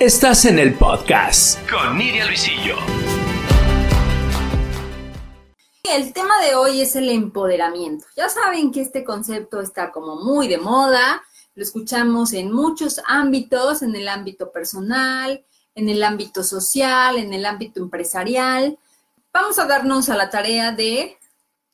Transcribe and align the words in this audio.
Estás 0.00 0.46
en 0.46 0.58
el 0.58 0.72
podcast 0.76 1.58
con 1.70 1.98
Nidia 1.98 2.24
Luisillo. 2.24 2.74
El 5.84 6.14
tema 6.14 6.40
de 6.40 6.54
hoy 6.54 6.80
es 6.80 6.96
el 6.96 7.10
empoderamiento. 7.10 8.06
Ya 8.16 8.30
saben 8.30 8.72
que 8.72 8.80
este 8.80 9.04
concepto 9.04 9.60
está 9.60 9.92
como 9.92 10.16
muy 10.16 10.48
de 10.48 10.56
moda, 10.56 11.22
lo 11.54 11.62
escuchamos 11.62 12.32
en 12.32 12.50
muchos 12.50 13.02
ámbitos, 13.04 13.82
en 13.82 13.94
el 13.94 14.08
ámbito 14.08 14.50
personal, 14.50 15.44
en 15.74 15.90
el 15.90 16.02
ámbito 16.02 16.44
social, 16.44 17.18
en 17.18 17.34
el 17.34 17.44
ámbito 17.44 17.82
empresarial. 17.82 18.78
Vamos 19.34 19.58
a 19.58 19.66
darnos 19.66 20.08
a 20.08 20.16
la 20.16 20.30
tarea 20.30 20.72
de 20.72 21.18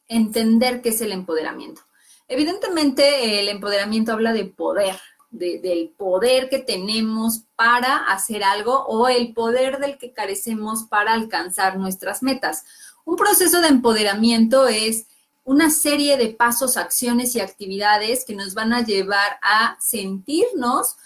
entender 0.08 0.82
qué 0.82 0.88
es 0.88 1.00
el 1.00 1.12
empoderamiento. 1.12 1.82
Evidentemente, 2.27 3.38
el 3.38 3.48
empoderamiento 3.48 4.11
habla 4.11 4.32
de 4.32 4.46
poder, 4.46 4.98
del 5.39 5.95
poder 5.96 6.48
que 6.48 6.59
tenemos 6.59 7.43
para 7.54 7.96
hacer 7.96 8.43
algo 8.45 8.85
o 8.86 9.08
el 9.08 9.32
poder 9.35 9.79
del 9.79 9.99
que 9.99 10.12
carecemos 10.12 10.85
para 10.85 11.12
alcanzar 11.12 11.79
nuestras 11.79 12.22
metas. 12.22 12.64
Un 13.04 13.17
proceso 13.17 13.61
de 13.61 13.68
empoderamiento 13.68 14.67
es 14.67 15.07
una 15.45 15.71
serie 15.71 16.17
de 16.17 16.29
pasos, 16.31 16.76
acciones 16.76 17.36
y 17.36 17.40
actividades 17.40 18.25
que 18.25 18.35
nos 18.35 18.54
van 18.54 18.72
a 18.72 18.85
llevar 18.85 19.39
a 19.43 19.76
sentirnos 19.81 20.96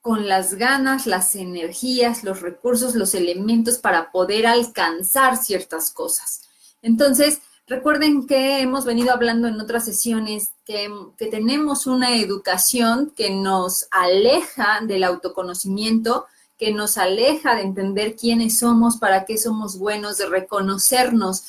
con 0.00 0.28
las 0.28 0.54
ganas, 0.54 1.06
las 1.06 1.34
energías, 1.34 2.24
los 2.24 2.40
recursos, 2.40 2.94
los 2.94 3.14
elementos 3.14 3.78
para 3.78 4.12
poder 4.12 4.46
alcanzar 4.46 5.36
ciertas 5.36 5.90
cosas. 5.90 6.42
Entonces, 6.82 7.40
Recuerden 7.66 8.26
que 8.26 8.60
hemos 8.60 8.84
venido 8.84 9.10
hablando 9.10 9.48
en 9.48 9.58
otras 9.58 9.86
sesiones 9.86 10.50
que, 10.66 10.90
tenemos 11.30 11.86
una 11.86 12.14
educación 12.14 13.10
que 13.16 13.30
nos 13.30 13.86
aleja 13.90 14.80
del 14.82 15.02
autoconocimiento, 15.02 16.26
que 16.58 16.74
nos 16.74 16.98
aleja 16.98 17.54
de 17.54 17.62
entender 17.62 18.16
quiénes 18.16 18.58
somos, 18.58 18.98
para 18.98 19.24
qué 19.24 19.38
somos 19.38 19.78
buenos, 19.78 20.18
de 20.18 20.26
reconocernos, 20.26 21.44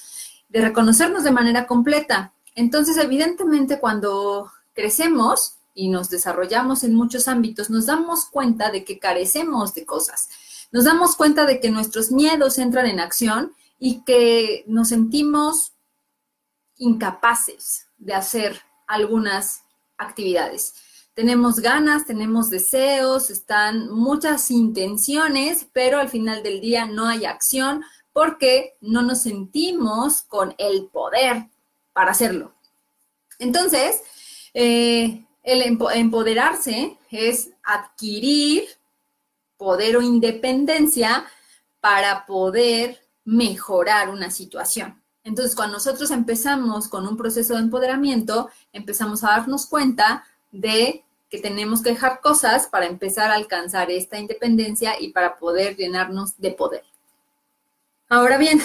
de 0.47 0.61
reconocernos 0.61 1.25
de 1.25 1.31
manera 1.31 1.67
completa. 1.67 2.31
Entonces, 2.55 2.95
evidentemente, 2.95 3.81
cuando 3.81 4.49
crecemos 4.73 5.55
y 5.73 5.89
nos 5.89 6.09
desarrollamos 6.09 6.85
en 6.85 6.95
muchos 6.95 7.27
ámbitos, 7.27 7.69
nos 7.69 7.87
damos 7.87 8.23
cuenta 8.23 8.71
de 8.71 8.85
que 8.85 8.99
carecemos 8.99 9.73
de 9.73 9.85
cosas. 9.85 10.29
Nos 10.71 10.85
damos 10.85 11.17
cuenta 11.17 11.45
de 11.45 11.59
que 11.59 11.71
nuestros 11.71 12.09
miedos 12.09 12.57
entran 12.57 12.85
en 12.85 13.01
acción 13.01 13.51
y 13.79 13.99
que 14.05 14.63
nos 14.67 14.89
sentimos 14.89 15.73
incapaces 16.77 17.87
de 17.97 18.13
hacer 18.13 18.61
algunas 18.87 19.63
actividades. 19.97 20.73
Tenemos 21.13 21.59
ganas, 21.59 22.05
tenemos 22.05 22.49
deseos, 22.49 23.29
están 23.29 23.89
muchas 23.89 24.51
intenciones, 24.51 25.67
pero 25.71 25.99
al 25.99 26.09
final 26.09 26.43
del 26.43 26.59
día 26.59 26.85
no 26.85 27.07
hay 27.07 27.25
acción 27.25 27.83
porque 28.11 28.75
no 28.81 29.01
nos 29.01 29.21
sentimos 29.21 30.21
con 30.23 30.55
el 30.57 30.87
poder 30.87 31.49
para 31.93 32.11
hacerlo. 32.11 32.53
Entonces, 33.39 34.01
eh, 34.53 35.25
el 35.43 35.61
empoderarse 35.61 36.97
es 37.11 37.51
adquirir 37.63 38.65
poder 39.57 39.97
o 39.97 40.01
independencia 40.01 41.25
para 41.79 42.25
poder 42.25 42.99
mejorar 43.23 44.09
una 44.09 44.31
situación. 44.31 45.01
Entonces, 45.25 45.55
cuando 45.55 45.73
nosotros 45.73 46.11
empezamos 46.11 46.87
con 46.87 47.07
un 47.07 47.17
proceso 47.17 47.55
de 47.55 47.61
empoderamiento, 47.61 48.49
empezamos 48.71 49.23
a 49.23 49.31
darnos 49.31 49.65
cuenta 49.65 50.23
de 50.51 51.03
que 51.31 51.39
tenemos 51.39 51.81
que 51.81 51.89
dejar 51.89 52.21
cosas 52.21 52.67
para 52.67 52.85
empezar 52.85 53.31
a 53.31 53.35
alcanzar 53.35 53.89
esta 53.89 54.19
independencia 54.19 55.01
y 55.01 55.11
para 55.11 55.35
poder 55.37 55.75
llenarnos 55.75 56.39
de 56.39 56.51
poder. 56.51 56.83
Ahora 58.07 58.37
bien, 58.37 58.61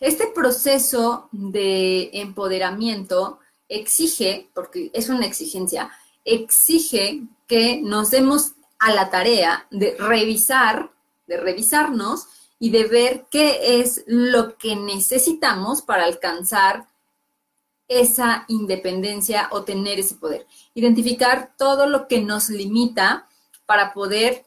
este 0.00 0.26
proceso 0.26 1.30
de 1.32 2.10
empoderamiento 2.12 3.38
exige, 3.68 4.50
porque 4.52 4.90
es 4.92 5.08
una 5.08 5.24
exigencia, 5.24 5.90
exige 6.26 7.22
que 7.46 7.80
nos 7.80 8.10
demos 8.10 8.52
a 8.78 8.92
la 8.92 9.08
tarea 9.08 9.66
de 9.70 9.96
revisar, 9.98 10.90
de 11.26 11.38
revisarnos 11.38 12.26
y 12.62 12.70
de 12.70 12.84
ver 12.84 13.26
qué 13.28 13.80
es 13.80 14.04
lo 14.06 14.56
que 14.56 14.76
necesitamos 14.76 15.82
para 15.82 16.04
alcanzar 16.04 16.86
esa 17.88 18.44
independencia 18.46 19.48
o 19.50 19.64
tener 19.64 19.98
ese 19.98 20.14
poder. 20.14 20.46
Identificar 20.72 21.54
todo 21.58 21.88
lo 21.88 22.06
que 22.06 22.20
nos 22.20 22.50
limita 22.50 23.26
para 23.66 23.92
poder 23.92 24.44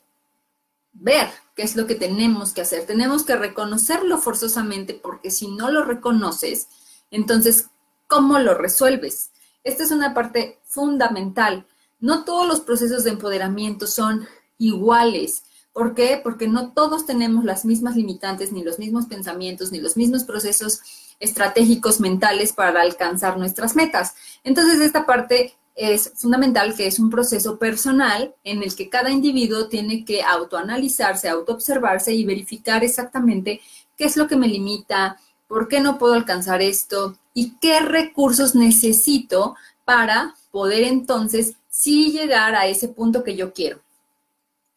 ver 0.93 1.27
qué 1.57 1.63
es 1.63 1.75
lo 1.75 1.87
que 1.87 1.95
tenemos 1.95 2.53
que 2.53 2.61
hacer. 2.61 2.85
Tenemos 2.85 3.25
que 3.25 3.35
reconocerlo 3.35 4.17
forzosamente 4.17 4.93
porque 4.93 5.29
si 5.29 5.49
no 5.49 5.69
lo 5.69 5.83
reconoces, 5.83 6.69
entonces, 7.11 7.65
¿cómo 8.07 8.39
lo 8.39 8.53
resuelves? 8.53 9.31
Esta 9.65 9.83
es 9.83 9.91
una 9.91 10.13
parte 10.13 10.61
fundamental. 10.63 11.67
No 11.99 12.23
todos 12.23 12.47
los 12.47 12.61
procesos 12.61 13.03
de 13.03 13.09
empoderamiento 13.09 13.87
son 13.87 14.25
iguales. 14.57 15.43
¿Por 15.75 15.93
qué? 15.93 16.21
Porque 16.23 16.47
no 16.47 16.71
todos 16.71 17.05
tenemos 17.05 17.43
las 17.43 17.65
mismas 17.65 17.97
limitantes, 17.97 18.53
ni 18.53 18.63
los 18.63 18.79
mismos 18.79 19.07
pensamientos, 19.07 19.73
ni 19.73 19.81
los 19.81 19.97
mismos 19.97 20.23
procesos 20.23 20.79
estratégicos 21.19 21.99
mentales 21.99 22.53
para 22.53 22.79
alcanzar 22.79 23.37
nuestras 23.37 23.75
metas. 23.75 24.15
Entonces, 24.45 24.79
esta 24.79 25.05
parte 25.05 25.53
es 25.75 26.13
fundamental 26.15 26.75
que 26.77 26.87
es 26.87 26.97
un 26.97 27.09
proceso 27.09 27.59
personal 27.59 28.33
en 28.45 28.63
el 28.63 28.73
que 28.73 28.87
cada 28.87 29.11
individuo 29.11 29.67
tiene 29.67 30.05
que 30.05 30.23
autoanalizarse, 30.23 31.27
autoobservarse 31.27 32.13
y 32.13 32.23
verificar 32.23 32.85
exactamente 32.85 33.59
qué 33.97 34.05
es 34.05 34.15
lo 34.15 34.29
que 34.29 34.37
me 34.37 34.47
limita, 34.47 35.19
por 35.45 35.67
qué 35.67 35.81
no 35.81 35.97
puedo 35.97 36.13
alcanzar 36.13 36.61
esto 36.61 37.17
y 37.33 37.57
qué 37.59 37.81
recursos 37.81 38.55
necesito 38.55 39.57
para 39.83 40.35
poder 40.51 40.83
entonces 40.83 41.55
sí 41.69 42.13
llegar 42.13 42.55
a 42.55 42.65
ese 42.65 42.87
punto 42.87 43.25
que 43.25 43.35
yo 43.35 43.51
quiero. 43.51 43.84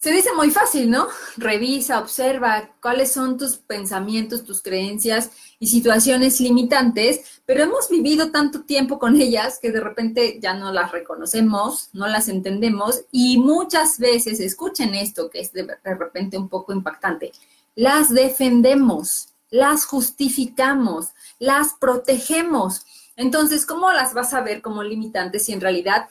Se 0.01 0.13
dice 0.13 0.33
muy 0.33 0.53
fácil, 0.53 0.91
¿no? 0.91 1.09
Revisa, 1.37 1.99
observa 1.99 2.71
cuáles 2.81 3.11
son 3.11 3.37
tus 3.37 3.57
pensamientos, 3.57 4.45
tus 4.45 4.63
creencias 4.63 5.33
y 5.59 5.67
situaciones 5.67 6.41
limitantes, 6.41 7.41
pero 7.45 7.65
hemos 7.65 7.89
vivido 7.89 8.31
tanto 8.31 8.63
tiempo 8.63 9.01
con 9.01 9.21
ellas 9.21 9.59
que 9.61 9.73
de 9.73 9.81
repente 9.81 10.39
ya 10.41 10.55
no 10.55 10.73
las 10.73 10.93
reconocemos, 10.93 11.91
no 11.95 12.07
las 12.07 12.29
entendemos 12.29 13.01
y 13.11 13.39
muchas 13.39 13.99
veces, 13.99 14.39
escuchen 14.39 14.95
esto 14.95 15.31
que 15.31 15.41
es 15.41 15.53
de, 15.53 15.67
repente 15.83 16.39
un 16.39 16.49
poco 16.49 16.73
impactante, 16.73 17.33
las 17.75 18.09
defendemos, 18.09 19.31
las 19.51 19.85
justificamos, 19.85 21.09
las 21.41 21.75
protegemos. 21.75 22.87
Entonces, 23.17 23.67
¿cómo 23.67 23.91
las 23.91 24.15
vas 24.15 24.33
a 24.33 24.43
ver 24.43 24.63
como 24.63 24.85
limitantes 24.85 25.47
si 25.47 25.55
en 25.55 25.61
realidad 25.61 26.09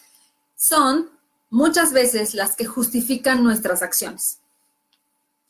son 0.57 1.16
muchas 1.49 1.93
veces 1.93 2.33
las 2.33 2.55
que 2.55 2.65
justifican 2.65 3.43
nuestras 3.43 3.81
acciones. 3.81 4.39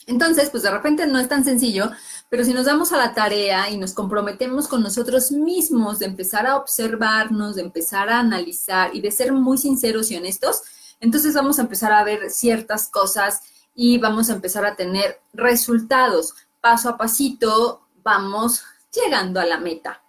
Entonces, 0.06 0.50
pues 0.50 0.64
de 0.64 0.72
repente 0.72 1.06
no 1.06 1.20
es 1.20 1.28
tan 1.28 1.44
sencillo, 1.44 1.92
pero 2.30 2.46
si 2.46 2.54
nos 2.54 2.66
damos 2.66 2.94
a 2.94 2.98
la 2.98 3.14
tarea 3.14 3.70
y 3.70 3.78
nos 3.78 3.94
comprometemos 3.94 4.70
con 4.70 4.82
nosotros 4.82 5.32
mismos 5.34 6.00
de 6.00 6.06
empezar 6.06 6.48
a 6.48 6.56
observarnos, 6.56 7.56
de 7.56 7.64
empezar 7.64 8.10
a 8.10 8.20
analizar 8.20 8.96
y 8.96 9.02
de 9.02 9.12
ser 9.12 9.34
muy 9.34 9.58
sinceros 9.58 10.10
y 10.10 10.16
honestos, 10.16 10.62
entonces 11.02 11.34
vamos 11.34 11.60
a 11.60 11.64
empezar 11.64 11.92
a 11.92 12.06
ver 12.06 12.30
ciertas 12.30 12.88
cosas 12.88 13.42
y 13.76 13.98
vamos 13.98 14.30
a 14.30 14.34
empezar 14.34 14.66
a 14.66 14.76
tener 14.76 15.20
resultados. 15.34 16.36
Paso 16.62 16.90
a 16.90 16.98
pasito 16.98 17.88
vamos 18.02 18.64
llegando 18.94 19.42
a 19.42 19.46
la 19.46 19.60
meta. 19.60 20.02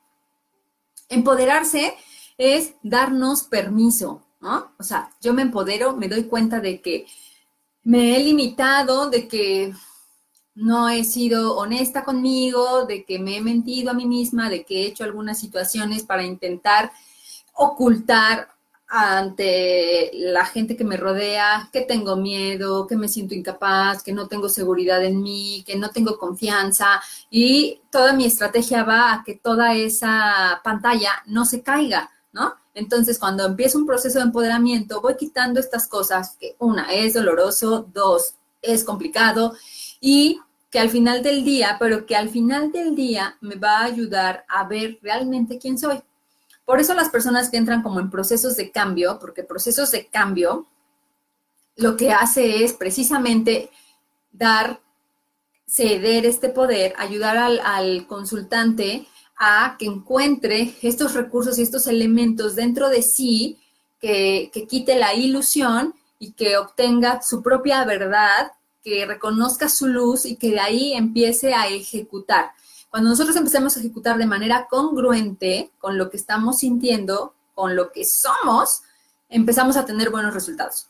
Empoderarse 1.08 1.96
es 2.38 2.74
darnos 2.84 3.42
permiso, 3.42 4.22
¿no? 4.40 4.72
O 4.78 4.82
sea, 4.82 5.10
yo 5.20 5.34
me 5.34 5.42
empodero, 5.42 5.96
me 5.96 6.08
doy 6.08 6.24
cuenta 6.24 6.60
de 6.60 6.80
que 6.80 7.06
me 7.84 8.16
he 8.16 8.22
limitado, 8.22 9.10
de 9.10 9.28
que 9.28 9.72
no 10.54 10.88
he 10.88 11.04
sido 11.04 11.56
honesta 11.56 12.04
conmigo, 12.04 12.84
de 12.86 13.04
que 13.04 13.18
me 13.18 13.36
he 13.36 13.40
mentido 13.40 13.90
a 13.90 13.94
mí 13.94 14.06
misma, 14.06 14.50
de 14.50 14.64
que 14.64 14.82
he 14.82 14.86
hecho 14.88 15.04
algunas 15.04 15.38
situaciones 15.38 16.02
para 16.02 16.24
intentar 16.24 16.92
ocultar 17.54 18.48
ante 18.88 20.10
la 20.14 20.46
gente 20.46 20.76
que 20.76 20.84
me 20.84 20.96
rodea, 20.96 21.68
que 21.72 21.82
tengo 21.82 22.16
miedo, 22.16 22.86
que 22.86 22.96
me 22.96 23.08
siento 23.08 23.34
incapaz, 23.34 24.02
que 24.02 24.14
no 24.14 24.28
tengo 24.28 24.48
seguridad 24.48 25.04
en 25.04 25.22
mí, 25.22 25.62
que 25.66 25.76
no 25.76 25.90
tengo 25.90 26.18
confianza 26.18 27.00
y 27.30 27.82
toda 27.90 28.14
mi 28.14 28.24
estrategia 28.24 28.84
va 28.84 29.12
a 29.12 29.24
que 29.24 29.34
toda 29.34 29.74
esa 29.74 30.60
pantalla 30.64 31.22
no 31.26 31.44
se 31.44 31.62
caiga, 31.62 32.10
¿no? 32.32 32.54
Entonces, 32.78 33.18
cuando 33.18 33.44
empiezo 33.44 33.76
un 33.76 33.86
proceso 33.86 34.18
de 34.18 34.26
empoderamiento, 34.26 35.00
voy 35.00 35.16
quitando 35.16 35.58
estas 35.58 35.88
cosas 35.88 36.36
que 36.38 36.54
una 36.60 36.92
es 36.92 37.14
doloroso, 37.14 37.88
dos 37.92 38.34
es 38.62 38.84
complicado 38.84 39.54
y 40.00 40.40
que 40.70 40.78
al 40.78 40.88
final 40.88 41.24
del 41.24 41.44
día, 41.44 41.76
pero 41.80 42.06
que 42.06 42.14
al 42.14 42.28
final 42.28 42.70
del 42.70 42.94
día 42.94 43.36
me 43.40 43.56
va 43.56 43.78
a 43.78 43.84
ayudar 43.86 44.44
a 44.48 44.62
ver 44.64 45.00
realmente 45.02 45.58
quién 45.58 45.76
soy. 45.76 46.00
Por 46.64 46.78
eso 46.78 46.94
las 46.94 47.08
personas 47.08 47.50
que 47.50 47.56
entran 47.56 47.82
como 47.82 47.98
en 47.98 48.10
procesos 48.10 48.54
de 48.54 48.70
cambio, 48.70 49.18
porque 49.18 49.42
procesos 49.42 49.90
de 49.90 50.06
cambio 50.06 50.68
lo 51.74 51.96
que 51.96 52.12
hace 52.12 52.62
es 52.62 52.74
precisamente 52.74 53.70
dar, 54.30 54.80
ceder 55.66 56.26
este 56.26 56.48
poder, 56.48 56.94
ayudar 56.96 57.36
al, 57.38 58.06
consultante 58.06 59.08
a 59.38 59.76
que 59.78 59.86
encuentre 59.86 60.74
estos 60.82 61.14
recursos 61.14 61.58
y 61.58 61.62
estos 61.62 61.86
elementos 61.86 62.56
dentro 62.56 62.88
de 62.88 63.02
sí, 63.02 63.58
que, 64.00 64.50
que 64.52 64.66
quite 64.66 64.98
la 64.98 65.14
ilusión 65.14 65.94
y 66.18 66.32
que 66.32 66.56
obtenga 66.56 67.22
su 67.22 67.42
propia 67.42 67.84
verdad, 67.84 68.52
que 68.82 69.06
reconozca 69.06 69.68
su 69.68 69.86
luz 69.86 70.24
y 70.24 70.36
que 70.36 70.50
de 70.50 70.60
ahí 70.60 70.92
empiece 70.92 71.54
a 71.54 71.68
ejecutar. 71.68 72.52
Cuando 72.90 73.10
nosotros 73.10 73.36
empecemos 73.36 73.76
a 73.76 73.80
ejecutar 73.80 74.16
de 74.18 74.26
manera 74.26 74.66
congruente 74.68 75.70
con 75.78 75.98
lo 75.98 76.10
que 76.10 76.16
estamos 76.16 76.58
sintiendo, 76.58 77.34
con 77.54 77.76
lo 77.76 77.92
que 77.92 78.04
somos, 78.04 78.82
empezamos 79.28 79.76
a 79.76 79.84
tener 79.84 80.10
buenos 80.10 80.32
resultados. 80.32 80.88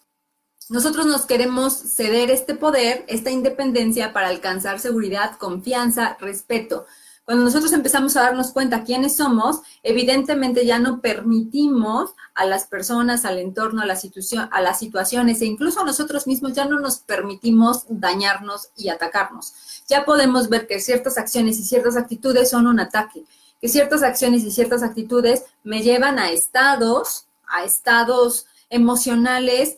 Nosotros 0.69 1.07
nos 1.07 1.25
queremos 1.25 1.75
ceder 1.75 2.31
este 2.31 2.55
poder, 2.55 3.05
esta 3.09 3.31
independencia 3.31 4.13
para 4.13 4.29
alcanzar 4.29 4.81
seguridad, 4.81 5.37
confianza, 5.39 6.17
respeto. 6.21 6.87
Cuando 7.29 7.45
nosotros 7.45 7.75
empezamos 7.75 8.17
a 8.17 8.23
darnos 8.23 8.53
cuenta 8.53 8.85
quiénes 8.85 9.17
somos, 9.17 9.61
evidentemente 9.83 10.65
ya 10.65 10.79
no 10.79 11.03
permitimos 11.03 12.15
a 12.35 12.47
las 12.47 12.67
personas, 12.67 13.27
al 13.27 13.37
entorno, 13.37 13.83
a, 13.83 13.85
la 13.85 13.97
situación, 13.97 14.49
a 14.51 14.63
las 14.63 14.79
situaciones 14.79 15.43
e 15.43 15.45
incluso 15.45 15.81
a 15.81 15.85
nosotros 15.85 16.27
mismos 16.27 16.55
ya 16.55 16.65
no 16.65 16.81
nos 16.81 17.01
permitimos 17.01 17.85
dañarnos 17.91 18.71
y 18.79 18.89
atacarnos. 18.89 19.53
Ya 19.91 20.07
podemos 20.07 20.49
ver 20.49 20.67
que 20.67 20.81
ciertas 20.81 21.19
acciones 21.19 21.59
y 21.59 21.65
ciertas 21.65 21.99
actitudes 21.99 22.49
son 22.49 22.67
un 22.67 22.81
ataque, 22.81 23.27
que 23.61 23.69
ciertas 23.69 24.03
acciones 24.03 24.43
y 24.45 24.51
ciertas 24.51 24.83
actitudes 24.83 25.45
me 25.65 25.83
llevan 25.83 26.19
a 26.19 26.31
estados, 26.31 27.27
a 27.47 27.63
estados 27.63 28.47
emocionales 28.71 29.77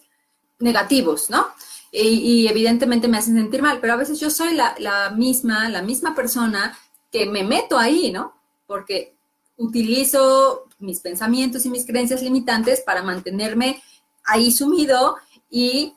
negativos, 0.60 1.30
¿no? 1.30 1.48
Y, 1.90 2.46
evidentemente 2.46 3.08
me 3.08 3.18
hacen 3.18 3.34
sentir 3.34 3.60
mal, 3.60 3.80
pero 3.80 3.94
a 3.94 3.96
veces 3.96 4.20
yo 4.20 4.30
soy 4.30 4.54
la, 4.54 4.76
la 4.78 5.10
misma, 5.10 5.68
la 5.68 5.82
misma 5.82 6.14
persona 6.14 6.78
que 7.10 7.26
me 7.26 7.44
meto 7.44 7.78
ahí, 7.78 8.12
¿no? 8.12 8.34
Porque 8.66 9.16
utilizo 9.56 10.66
mis 10.78 11.00
pensamientos 11.00 11.66
y 11.66 11.70
mis 11.70 11.84
creencias 11.84 12.22
limitantes 12.22 12.80
para 12.80 13.02
mantenerme 13.02 13.82
ahí 14.24 14.50
sumido 14.52 15.16
y 15.50 15.94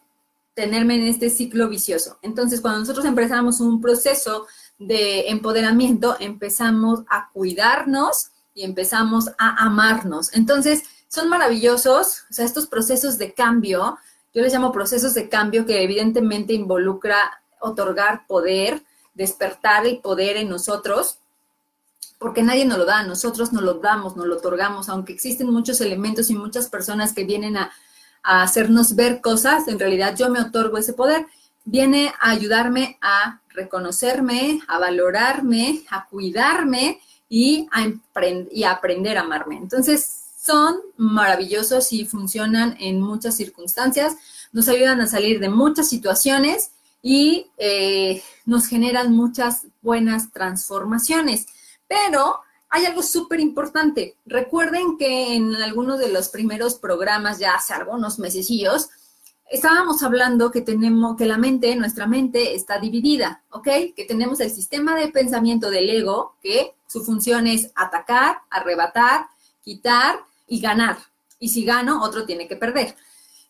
tenerme 0.54 0.96
en 0.96 1.08
este 1.08 1.30
ciclo 1.30 1.70
vicioso. 1.70 2.18
Entonces, 2.22 2.62
cuando 2.62 2.80
nosotros 2.80 3.06
empezamos 3.06 3.60
un 3.60 3.82
proceso 3.82 4.48
de 4.78 5.30
empoderamiento, 5.30 6.16
empezamos 6.20 7.02
a 7.10 7.30
cuidarnos 7.32 8.32
y 8.54 8.64
empezamos 8.64 9.30
a 9.38 9.66
amarnos. 9.66 10.34
Entonces, 10.34 10.84
son 11.08 11.30
maravillosos, 11.30 12.24
o 12.30 12.34
sea, 12.34 12.46
estos 12.46 12.68
procesos 12.68 13.18
de 13.18 13.34
cambio, 13.34 13.98
yo 14.34 14.42
les 14.42 14.54
llamo 14.54 14.72
procesos 14.72 15.14
de 15.14 15.30
cambio 15.30 15.66
que 15.66 15.84
evidentemente 15.84 16.54
involucra 16.54 17.44
otorgar 17.60 18.26
poder, 18.28 18.84
despertar 19.14 19.86
el 19.86 20.00
poder 20.00 20.38
en 20.38 20.50
nosotros, 20.50 21.18
porque 22.20 22.42
nadie 22.42 22.66
nos 22.66 22.78
lo 22.78 22.86
da, 22.86 23.04
nosotros 23.04 23.52
nos 23.52 23.64
lo 23.64 23.76
damos, 23.76 24.16
nos 24.16 24.26
lo 24.26 24.38
otorgamos, 24.38 24.90
aunque 24.90 25.14
existen 25.14 25.52
muchos 25.52 25.82
elementos 25.82 26.30
y 26.30 26.36
muchas 26.36 26.70
personas 26.70 27.14
que 27.14 27.26
vienen 27.26 27.58
a, 27.58 27.72
hacernos 28.26 28.96
ver 28.96 29.20
cosas, 29.20 29.68
en 29.68 29.78
realidad 29.78 30.16
yo 30.16 30.30
me 30.30 30.40
otorgo 30.40 30.78
ese 30.78 30.94
poder, 30.94 31.26
viene 31.66 32.14
a 32.22 32.30
ayudarme 32.30 32.98
a 33.02 33.42
reconocerme, 33.50 34.62
a 34.70 34.80
valorarme, 34.80 35.84
a 35.90 36.08
cuidarme 36.08 37.02
y 37.28 37.68
a, 37.74 37.92
y 38.50 38.64
a 38.64 38.72
aprender 38.72 39.18
a 39.18 39.22
amarme. 39.24 39.58
Entonces, 39.58 40.24
son 40.42 40.78
maravillosos 40.96 41.92
y 41.92 42.06
funcionan 42.06 42.78
en 42.80 43.02
muchas 43.02 43.36
circunstancias, 43.36 44.16
nos 44.54 44.70
ayudan 44.70 45.02
a 45.02 45.08
salir 45.08 45.42
de 45.42 45.50
muchas 45.50 45.90
situaciones 45.90 46.72
y 47.06 47.52
eh, 47.58 48.24
nos 48.46 48.66
generan 48.66 49.12
muchas 49.12 49.68
buenas 49.82 50.32
transformaciones. 50.32 51.46
Pero 51.88 52.40
hay 52.70 52.86
algo 52.86 53.04
súper 53.04 53.42
importante. 53.42 54.16
Recuerden 54.26 54.98
que 54.98 55.36
en 55.36 55.54
algunos 55.58 56.00
de 56.00 56.08
los 56.08 56.30
primeros 56.30 56.76
programas, 56.76 57.38
ya 57.38 57.56
hace 57.56 57.74
algunos 57.74 58.18
mesecillos, 58.20 58.90
estábamos 59.52 60.02
hablando 60.02 60.50
que 60.50 60.62
tenemos, 60.62 61.18
que 61.18 61.26
la 61.26 61.38
mente, 61.38 61.76
nuestra 61.76 62.08
mente 62.08 62.56
está 62.56 62.80
dividida, 62.80 63.44
¿ok? 63.52 63.68
Que 63.96 64.06
tenemos 64.08 64.40
el 64.40 64.50
sistema 64.50 64.96
de 64.96 65.10
pensamiento 65.10 65.70
del 65.70 65.90
ego, 65.90 66.38
que 66.42 66.74
su 66.88 67.04
función 67.04 67.48
es 67.48 67.70
atacar, 67.76 68.38
arrebatar, 68.50 69.28
quitar 69.62 70.22
y 70.48 70.62
ganar. 70.62 70.98
Y 71.38 71.50
si 71.50 71.66
gano, 71.66 72.02
otro 72.02 72.26
tiene 72.26 72.48
que 72.48 72.56
perder. 72.56 72.96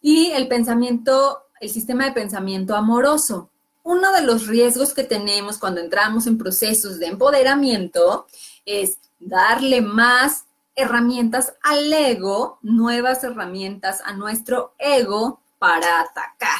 Y 0.02 0.32
el 0.32 0.48
pensamiento 0.48 1.44
el 1.64 1.70
sistema 1.70 2.04
de 2.04 2.12
pensamiento 2.12 2.76
amoroso. 2.76 3.50
Uno 3.84 4.12
de 4.12 4.22
los 4.22 4.48
riesgos 4.48 4.94
que 4.94 5.06
tenemos 5.06 5.58
cuando 5.58 5.80
entramos 5.80 6.28
en 6.28 6.38
procesos 6.38 7.00
de 7.00 7.08
empoderamiento 7.08 8.28
es 8.66 8.98
darle 9.18 9.82
más 9.82 10.44
herramientas 10.76 11.54
al 11.62 11.92
ego, 11.94 12.60
nuevas 12.64 13.24
herramientas 13.24 14.02
a 14.04 14.12
nuestro 14.12 14.74
ego 14.78 15.40
para 15.58 16.02
atacar. 16.02 16.60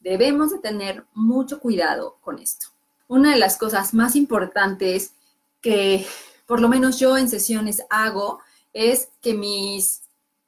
Debemos 0.00 0.50
de 0.50 0.58
tener 0.58 1.06
mucho 1.14 1.58
cuidado 1.58 2.18
con 2.20 2.38
esto. 2.38 2.66
Una 3.08 3.30
de 3.30 3.38
las 3.38 3.56
cosas 3.56 3.94
más 3.94 4.14
importantes 4.14 5.14
que 5.62 6.06
por 6.44 6.60
lo 6.60 6.68
menos 6.68 6.98
yo 6.98 7.16
en 7.16 7.30
sesiones 7.30 7.82
hago 7.88 8.40
es 8.74 9.08
que 9.22 9.32
mis 9.32 10.02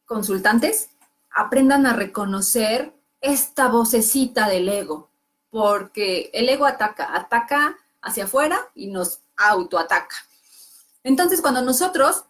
consultantes 0.05 0.91
aprendan 1.31 1.87
a 1.87 1.95
reconocer 1.95 2.93
esta 3.25 3.69
vocecita 3.69 4.49
del 4.49 4.69
ego, 4.69 5.09
porque 5.51 6.31
el 6.35 6.49
ego 6.49 6.67
ataca, 6.67 7.17
ataca 7.17 7.79
hacia 8.03 8.25
afuera 8.25 8.61
y 8.75 8.89
nos 8.89 9.21
autoataca. 9.37 10.17
Entonces, 11.03 11.41
cuando 11.41 11.63
nosotros 11.63 12.25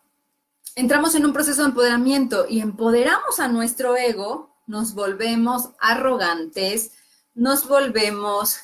entramos 0.77 1.17
en 1.17 1.27
un 1.27 1.33
proceso 1.33 1.63
de 1.63 1.69
empoderamiento 1.69 2.47
y 2.49 2.61
empoderamos 2.61 3.41
a 3.41 3.49
nuestro 3.49 3.97
ego, 3.97 4.55
nos 4.69 4.95
volvemos 4.95 5.71
arrogantes, 5.81 6.93
nos 7.35 7.67
volvemos 7.67 8.59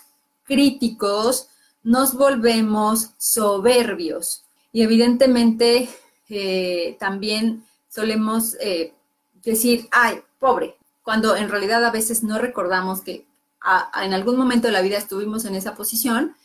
críticos, 0.44 1.48
nos 1.82 2.14
volvemos 2.14 3.10
soberbios. 3.18 4.44
Y 4.72 4.82
evidentemente 4.82 5.88
eh, 6.28 6.96
también 7.00 7.66
solemos 7.88 8.56
eh, 8.60 8.94
decir, 9.42 9.88
ay, 9.90 10.22
pobre, 10.38 10.76
cuando 11.10 11.34
en 11.34 11.48
realidad 11.48 11.84
a 11.84 11.90
veces 11.90 12.22
no 12.22 12.38
recordamos 12.38 13.00
que 13.00 13.26
en 14.00 14.14
algún 14.14 14.36
momento 14.36 14.68
de 14.68 14.72
la 14.72 14.80
vida 14.80 14.96
estuvimos 14.96 15.44
en 15.44 15.56
esa 15.56 15.74
posición 15.74 16.36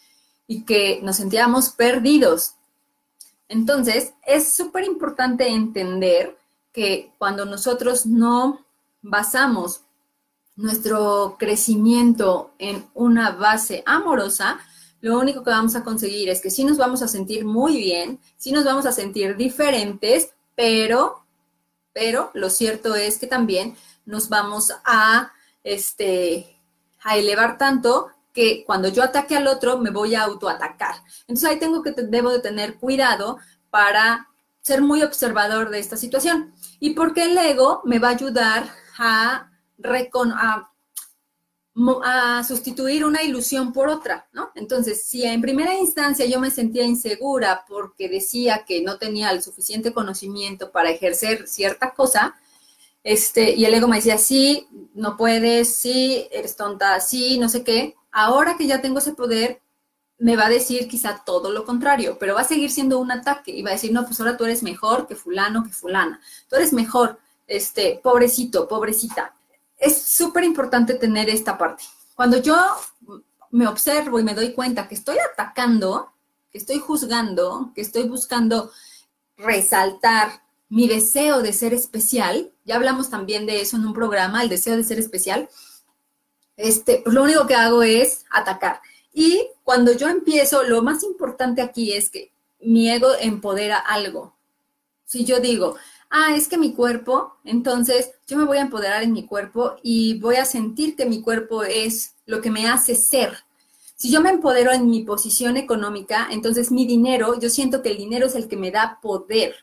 y 0.47 0.63
que 0.63 1.01
nos 1.03 1.17
sentíamos 1.17 1.69
perdidos. 1.69 2.55
Entonces, 3.47 4.13
es 4.25 4.53
súper 4.53 4.83
importante 4.85 5.49
entender 5.49 6.35
que 6.73 7.11
cuando 7.19 7.45
nosotros 7.45 8.07
no 8.07 8.65
basamos 9.03 9.81
nuestro 10.55 11.35
crecimiento 11.37 12.49
en 12.57 12.87
una 12.95 13.33
base 13.33 13.83
amorosa, 13.85 14.57
lo 14.99 15.19
único 15.19 15.43
que 15.43 15.51
vamos 15.51 15.75
a 15.75 15.83
conseguir 15.83 16.27
es 16.29 16.41
que 16.41 16.49
sí 16.49 16.63
nos 16.63 16.77
vamos 16.77 17.03
a 17.03 17.07
sentir 17.07 17.45
muy 17.45 17.77
bien, 17.77 18.19
sí 18.35 18.51
nos 18.51 18.65
vamos 18.65 18.87
a 18.87 18.91
sentir 18.91 19.37
diferentes, 19.37 20.29
pero, 20.55 21.23
pero 21.93 22.31
lo 22.33 22.49
cierto 22.49 22.95
es 22.95 23.19
que 23.19 23.27
también 23.27 23.75
nos 24.05 24.29
vamos 24.29 24.71
a, 24.83 25.31
este, 25.63 26.59
a 27.03 27.17
elevar 27.17 27.57
tanto 27.57 28.09
que 28.33 28.63
cuando 28.65 28.89
yo 28.89 29.01
ataque 29.01 29.35
al 29.37 29.47
otro 29.47 29.77
me 29.79 29.89
voy 29.89 30.13
a 30.13 30.23
autoatacar. 30.23 30.95
Entonces 31.21 31.49
ahí 31.49 31.57
tengo 31.57 31.81
que, 31.81 31.91
debo 31.91 32.29
de 32.29 32.39
tener 32.39 32.75
cuidado 32.75 33.37
para 33.69 34.27
ser 34.61 34.81
muy 34.81 35.03
observador 35.03 35.69
de 35.69 35.79
esta 35.79 35.95
situación. 35.95 36.53
Y 36.79 36.91
porque 36.91 37.23
el 37.23 37.37
ego 37.37 37.81
me 37.85 37.99
va 37.99 38.09
a 38.09 38.11
ayudar 38.11 38.69
a, 38.97 39.49
a, 39.83 40.71
a, 42.03 42.43
sustituir 42.43 43.05
una 43.05 43.23
ilusión 43.23 43.71
por 43.71 43.89
otra, 43.89 44.27
¿no? 44.33 44.51
Entonces, 44.55 45.05
si 45.05 45.23
en 45.23 45.41
primera 45.41 45.73
instancia 45.75 46.25
yo 46.25 46.39
me 46.39 46.51
sentía 46.51 46.83
insegura 46.83 47.63
porque 47.67 48.09
decía 48.09 48.65
que 48.65 48.81
no 48.81 48.97
tenía 48.97 49.29
el 49.31 49.41
suficiente 49.43 49.93
conocimiento 49.93 50.71
para 50.71 50.89
ejercer 50.89 51.47
cierta 51.47 51.93
cosa, 51.93 52.35
este, 53.05 53.51
y 53.51 53.65
el 53.65 53.73
ego 53.75 53.87
me 53.87 53.97
decía, 53.97 54.17
sí, 54.17 54.67
no 54.95 55.15
puedes, 55.15 55.75
sí, 55.75 56.27
eres 56.31 56.55
tonta, 56.55 56.99
sí, 56.99 57.37
no 57.37 57.49
sé 57.49 57.63
qué. 57.63 57.95
Ahora 58.11 58.57
que 58.57 58.65
ya 58.65 58.81
tengo 58.81 58.97
ese 58.97 59.13
poder, 59.13 59.61
me 60.17 60.35
va 60.35 60.47
a 60.47 60.49
decir 60.49 60.87
quizá 60.87 61.21
todo 61.23 61.51
lo 61.51 61.65
contrario, 61.65 62.17
pero 62.19 62.33
va 62.33 62.41
a 62.41 62.45
seguir 62.45 62.71
siendo 62.71 62.97
un 62.97 63.11
ataque 63.11 63.51
y 63.51 63.61
va 63.61 63.69
a 63.69 63.73
decir, 63.73 63.91
no, 63.91 64.05
pues 64.05 64.19
ahora 64.19 64.37
tú 64.37 64.45
eres 64.45 64.63
mejor 64.63 65.05
que 65.05 65.15
fulano, 65.15 65.63
que 65.63 65.69
fulana. 65.69 66.19
Tú 66.49 66.55
eres 66.55 66.73
mejor, 66.73 67.19
este, 67.45 67.99
pobrecito, 68.01 68.67
pobrecita. 68.67 69.35
Es 69.77 70.01
súper 70.01 70.43
importante 70.43 70.95
tener 70.95 71.29
esta 71.29 71.59
parte. 71.59 71.83
Cuando 72.15 72.41
yo 72.41 72.57
me 73.51 73.67
observo 73.67 74.19
y 74.19 74.23
me 74.23 74.33
doy 74.33 74.51
cuenta 74.53 74.87
que 74.87 74.95
estoy 74.95 75.17
atacando, 75.19 76.11
que 76.49 76.57
estoy 76.57 76.79
juzgando, 76.79 77.71
que 77.75 77.81
estoy 77.81 78.09
buscando 78.09 78.71
resaltar 79.37 80.41
mi 80.69 80.87
deseo 80.87 81.41
de 81.41 81.53
ser 81.53 81.73
especial, 81.73 82.51
ya 82.63 82.75
hablamos 82.75 83.09
también 83.09 83.45
de 83.45 83.61
eso 83.61 83.77
en 83.77 83.85
un 83.85 83.93
programa, 83.93 84.41
el 84.41 84.49
deseo 84.49 84.75
de 84.75 84.83
ser 84.83 84.99
especial, 84.99 85.49
este, 86.57 87.01
pues 87.03 87.13
lo 87.13 87.23
único 87.23 87.47
que 87.47 87.55
hago 87.55 87.83
es 87.83 88.25
atacar. 88.31 88.81
Y 89.13 89.47
cuando 89.63 89.93
yo 89.93 90.09
empiezo, 90.09 90.63
lo 90.63 90.81
más 90.81 91.03
importante 91.03 91.61
aquí 91.61 91.93
es 91.93 92.09
que 92.09 92.31
mi 92.59 92.89
ego 92.89 93.09
empodera 93.19 93.77
algo. 93.77 94.35
Si 95.05 95.23
yo 95.23 95.39
digo, 95.39 95.75
ah, 96.09 96.35
es 96.35 96.47
que 96.47 96.57
mi 96.57 96.73
cuerpo, 96.73 97.35
entonces 97.43 98.11
yo 98.27 98.37
me 98.37 98.45
voy 98.45 98.57
a 98.57 98.61
empoderar 98.61 99.03
en 99.03 99.13
mi 99.13 99.25
cuerpo 99.25 99.75
y 99.83 100.19
voy 100.19 100.35
a 100.35 100.45
sentir 100.45 100.95
que 100.95 101.05
mi 101.05 101.21
cuerpo 101.21 101.63
es 101.63 102.15
lo 102.25 102.41
que 102.41 102.51
me 102.51 102.67
hace 102.67 102.95
ser. 102.95 103.37
Si 103.95 104.11
yo 104.11 104.19
me 104.19 104.29
empodero 104.29 104.71
en 104.71 104.89
mi 104.89 105.03
posición 105.03 105.55
económica, 105.55 106.27
entonces 106.31 106.71
mi 106.71 106.85
dinero, 106.85 107.39
yo 107.39 107.49
siento 107.49 107.81
que 107.81 107.91
el 107.91 107.97
dinero 107.97 108.27
es 108.27 108.35
el 108.35 108.47
que 108.47 108.57
me 108.57 108.71
da 108.71 108.99
poder. 109.01 109.55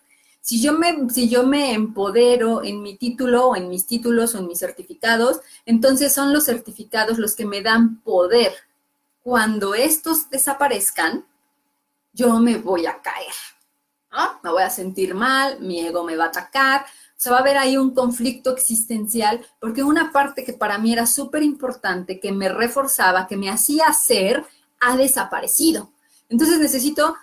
Si 0.43 0.61
yo, 0.61 0.73
me, 0.73 1.09
si 1.09 1.29
yo 1.29 1.45
me 1.45 1.73
empodero 1.73 2.65
en 2.65 2.83
mi 2.83 2.97
título 2.97 3.51
o 3.51 3.57
en 3.57 3.69
mis 3.69 3.87
títulos 3.87 4.35
o 4.35 4.39
en 4.39 4.49
mis 4.49 4.59
certificados, 4.59 5.41
entonces 5.67 6.13
son 6.13 6.33
los 6.33 6.47
certificados 6.47 7.19
los 7.19 7.37
que 7.37 7.47
me 7.47 7.63
dan 7.63 8.03
poder. 8.03 8.53
Cuando 9.23 9.73
estos 9.75 10.29
desaparezcan, 10.31 11.25
yo 12.13 12.41
me 12.41 12.57
voy 12.57 12.87
a 12.87 13.01
caer. 13.01 13.33
Me 14.43 14.51
voy 14.51 14.65
a 14.65 14.71
sentir 14.71 15.15
mal, 15.15 15.61
mi 15.61 15.81
ego 15.81 16.03
me 16.03 16.17
va 16.17 16.25
a 16.25 16.29
atacar. 16.29 16.83
O 16.83 17.21
sea, 17.23 17.33
va 17.33 17.39
a 17.39 17.41
haber 17.43 17.57
ahí 17.57 17.77
un 17.77 17.95
conflicto 17.95 18.51
existencial, 18.51 19.47
porque 19.61 19.85
una 19.85 20.11
parte 20.11 20.45
que 20.45 20.55
para 20.55 20.77
mí 20.77 20.93
era 20.93 21.07
súper 21.07 21.45
importante, 21.45 22.19
que 22.19 22.33
me 22.33 22.49
reforzaba, 22.49 23.29
que 23.29 23.37
me 23.37 23.49
hacía 23.49 23.93
ser, 23.93 24.45
ha 24.81 24.97
desaparecido. 24.97 25.93
Entonces 26.29 26.59
necesito 26.59 27.15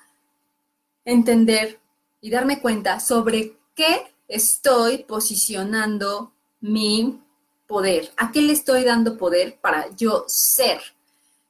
entender 1.04 1.79
y 2.22 2.30
darme 2.30 2.62
cuenta 2.62 3.00
sobre 3.00 3.58
qué 3.76 4.14
estoy 4.28 5.00
posicionando 5.00 6.34
mi 6.62 7.22
poder, 7.68 8.12
a 8.18 8.32
qué 8.32 8.42
le 8.42 8.54
estoy 8.54 8.84
dando 8.84 9.18
poder 9.18 9.60
para 9.60 9.88
yo 9.96 10.26
ser. 10.28 10.82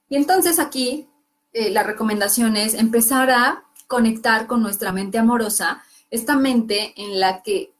Y 0.09 0.15
entonces 0.15 0.59
aquí 0.59 1.07
eh, 1.53 1.69
la 1.69 1.83
recomendación 1.83 2.57
es 2.57 2.73
empezar 2.73 3.31
a 3.31 3.63
conectar 3.87 4.45
con 4.45 4.61
nuestra 4.61 4.91
mente 4.91 5.17
amorosa, 5.17 5.83
esta 6.11 6.35
mente 6.35 6.93
en 6.95 7.19
la 7.19 7.41
que 7.41 7.73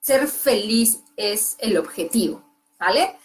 ser 0.00 0.26
feliz 0.26 1.00
es 1.16 1.56
el 1.58 1.78
objetivo, 1.78 2.42
¿vale? 2.78 3.16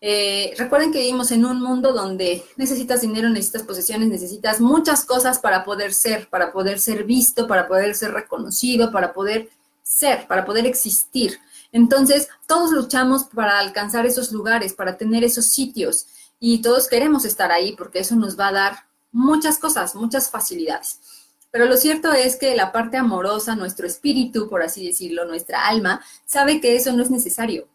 Eh, 0.00 0.54
recuerden 0.58 0.92
que 0.92 0.98
vivimos 0.98 1.30
en 1.30 1.44
un 1.44 1.60
mundo 1.60 1.92
donde 1.92 2.44
necesitas 2.56 3.00
dinero, 3.00 3.30
necesitas 3.30 3.62
posesiones, 3.62 4.08
necesitas 4.08 4.60
muchas 4.60 5.04
cosas 5.04 5.38
para 5.38 5.64
poder 5.64 5.94
ser, 5.94 6.28
para 6.28 6.52
poder 6.52 6.80
ser 6.80 7.04
visto, 7.04 7.46
para 7.46 7.66
poder 7.66 7.94
ser 7.94 8.12
reconocido, 8.12 8.92
para 8.92 9.14
poder 9.14 9.48
ser, 9.82 10.26
para 10.26 10.44
poder 10.44 10.66
existir. 10.66 11.38
Entonces, 11.72 12.28
todos 12.46 12.72
luchamos 12.72 13.24
para 13.24 13.58
alcanzar 13.58 14.04
esos 14.06 14.32
lugares, 14.32 14.74
para 14.74 14.96
tener 14.98 15.24
esos 15.24 15.46
sitios 15.46 16.06
y 16.38 16.60
todos 16.60 16.88
queremos 16.88 17.24
estar 17.24 17.50
ahí 17.50 17.74
porque 17.76 18.00
eso 18.00 18.16
nos 18.16 18.38
va 18.38 18.48
a 18.48 18.52
dar 18.52 18.76
muchas 19.12 19.58
cosas, 19.58 19.94
muchas 19.94 20.30
facilidades. 20.30 21.00
Pero 21.50 21.64
lo 21.64 21.76
cierto 21.78 22.12
es 22.12 22.36
que 22.36 22.54
la 22.54 22.70
parte 22.70 22.98
amorosa, 22.98 23.56
nuestro 23.56 23.86
espíritu, 23.86 24.48
por 24.48 24.62
así 24.62 24.86
decirlo, 24.86 25.24
nuestra 25.24 25.66
alma, 25.66 26.04
sabe 26.26 26.60
que 26.60 26.76
eso 26.76 26.92
no 26.92 27.02
es 27.02 27.10
necesario 27.10 27.66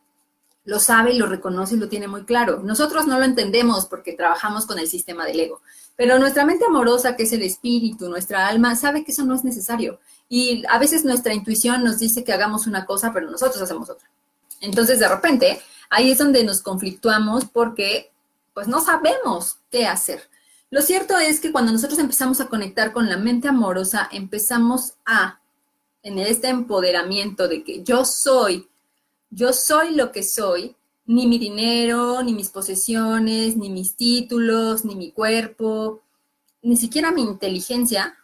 lo 0.64 0.80
sabe 0.80 1.14
y 1.14 1.18
lo 1.18 1.26
reconoce 1.26 1.76
y 1.76 1.78
lo 1.78 1.90
tiene 1.90 2.08
muy 2.08 2.24
claro. 2.24 2.62
Nosotros 2.64 3.08
no 3.08 3.18
lo 3.18 3.26
entendemos 3.26 3.86
porque 3.86 4.14
trabajamos 4.14 4.66
con 4.66 4.80
el 4.80 4.88
sistema 4.88 5.26
del 5.26 5.40
ego, 5.40 5.62
pero 5.96 6.20
nuestra 6.20 6.46
mente 6.46 6.66
amorosa, 6.66 7.16
que 7.16 7.24
es 7.24 7.34
el 7.34 7.44
espíritu, 7.44 8.10
nuestra 8.10 8.48
alma, 8.48 8.76
sabe 8.76 9.04
que 9.04 9.12
eso 9.12 9.26
no 9.26 9.36
es 9.36 9.44
necesario. 9.44 10.00
Y 10.30 10.64
a 10.70 10.78
veces 10.80 11.04
nuestra 11.04 11.34
intuición 11.34 11.84
nos 11.84 12.00
dice 12.00 12.24
que 12.24 12.34
hagamos 12.34 12.68
una 12.68 12.86
cosa, 12.86 13.12
pero 13.14 13.30
nosotros 13.30 13.62
hacemos 13.62 13.90
otra. 13.90 14.10
Entonces, 14.62 15.00
de 15.00 15.08
repente, 15.08 15.62
ahí 15.90 16.12
es 16.12 16.20
donde 16.20 16.44
nos 16.44 16.62
conflictuamos 16.62 17.46
porque 17.46 18.12
pues 18.54 18.68
no 18.68 18.82
sabemos 18.82 19.58
qué 19.70 19.88
hacer. 19.88 20.30
Lo 20.70 20.82
cierto 20.82 21.18
es 21.18 21.40
que 21.40 21.52
cuando 21.52 21.72
nosotros 21.72 22.00
empezamos 22.00 22.40
a 22.40 22.48
conectar 22.48 22.94
con 22.94 23.10
la 23.10 23.18
mente 23.18 23.50
amorosa, 23.50 24.08
empezamos 24.12 24.94
a, 25.06 25.42
en 26.04 26.18
este 26.18 26.48
empoderamiento 26.48 27.48
de 27.48 27.64
que 27.64 27.84
yo 27.84 28.06
soy 28.06 28.70
yo 29.32 29.54
soy 29.54 29.96
lo 29.96 30.12
que 30.12 30.24
soy, 30.24 30.76
ni 31.06 31.26
mi 31.26 31.40
dinero, 31.40 32.22
ni 32.22 32.34
mis 32.34 32.50
posesiones, 32.50 33.58
ni 33.58 33.70
mis 33.70 33.96
títulos, 33.96 34.86
ni 34.86 34.96
mi 34.96 35.12
cuerpo, 35.12 36.02
ni 36.62 36.78
siquiera 36.78 37.12
mi 37.12 37.24
inteligencia 37.24 38.18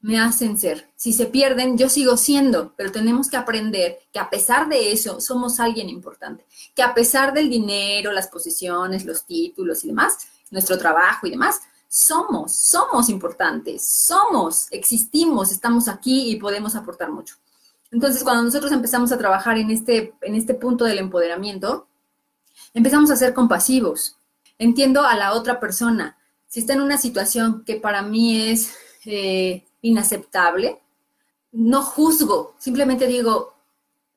me 0.00 0.20
hacen 0.20 0.58
ser. 0.58 0.90
Si 0.96 1.12
se 1.12 1.26
pierden, 1.26 1.78
yo 1.78 1.88
sigo 1.88 2.16
siendo, 2.16 2.74
pero 2.76 2.92
tenemos 2.92 3.28
que 3.28 3.36
aprender 3.36 3.98
que 4.12 4.18
a 4.18 4.30
pesar 4.30 4.68
de 4.68 4.92
eso 4.92 5.20
somos 5.20 5.58
alguien 5.58 5.88
importante, 5.88 6.44
que 6.74 6.82
a 6.82 6.94
pesar 6.94 7.32
del 7.32 7.48
dinero, 7.48 8.12
las 8.12 8.28
posesiones, 8.28 9.04
los 9.04 9.24
títulos 9.24 9.84
y 9.84 9.88
demás, 9.88 10.18
nuestro 10.50 10.78
trabajo 10.78 11.26
y 11.26 11.30
demás, 11.30 11.60
somos, 11.88 12.54
somos 12.54 13.08
importantes, 13.08 13.84
somos, 13.84 14.68
existimos, 14.70 15.50
estamos 15.50 15.88
aquí 15.88 16.30
y 16.30 16.36
podemos 16.36 16.76
aportar 16.76 17.10
mucho. 17.10 17.36
Entonces, 17.90 18.22
cuando 18.22 18.42
nosotros 18.42 18.72
empezamos 18.72 19.12
a 19.12 19.18
trabajar 19.18 19.58
en 19.58 19.70
este, 19.70 20.14
en 20.20 20.34
este 20.34 20.54
punto 20.54 20.84
del 20.84 20.98
empoderamiento, 20.98 21.88
empezamos 22.74 23.10
a 23.10 23.16
ser 23.16 23.34
compasivos. 23.34 24.16
Entiendo 24.58 25.02
a 25.02 25.16
la 25.16 25.32
otra 25.32 25.60
persona. 25.60 26.18
Si 26.46 26.60
está 26.60 26.74
en 26.74 26.82
una 26.82 26.98
situación 26.98 27.64
que 27.64 27.76
para 27.76 28.02
mí 28.02 28.50
es 28.50 28.74
eh, 29.04 29.64
inaceptable, 29.82 30.80
no 31.52 31.82
juzgo, 31.82 32.54
simplemente 32.58 33.06
digo, 33.06 33.54